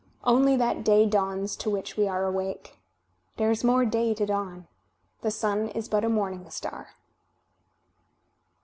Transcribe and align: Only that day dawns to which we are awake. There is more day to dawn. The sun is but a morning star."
Only 0.23 0.55
that 0.57 0.83
day 0.83 1.05
dawns 1.05 1.55
to 1.57 1.69
which 1.69 1.95
we 1.95 2.07
are 2.07 2.25
awake. 2.25 2.79
There 3.37 3.51
is 3.51 3.63
more 3.63 3.85
day 3.85 4.15
to 4.15 4.25
dawn. 4.25 4.65
The 5.21 5.29
sun 5.29 5.67
is 5.69 5.87
but 5.87 6.03
a 6.03 6.09
morning 6.09 6.49
star." 6.49 6.95